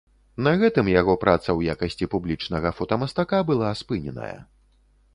[0.45, 4.37] На гэтым яго праца ў якасці публічнага фотамастака была спыненая.